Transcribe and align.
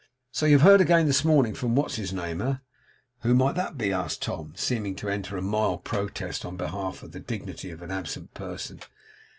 So 0.31 0.47
you've 0.47 0.63
heard 0.63 0.81
again 0.81 1.05
this 1.05 1.23
morning 1.23 1.53
from 1.53 1.75
what's 1.75 1.93
his 1.97 2.11
name, 2.11 2.41
eh?' 2.41 2.55
'Who 3.21 3.35
may 3.35 3.51
that 3.53 3.77
be?' 3.77 3.93
asked 3.93 4.23
Tom, 4.23 4.53
seeming 4.57 4.95
to 4.95 5.07
enter 5.09 5.37
a 5.37 5.43
mild 5.43 5.83
protest 5.83 6.43
on 6.43 6.57
behalf 6.57 7.03
of 7.03 7.11
the 7.11 7.19
dignity 7.19 7.69
of 7.69 7.83
an 7.83 7.91
absent 7.91 8.33
person. 8.33 8.79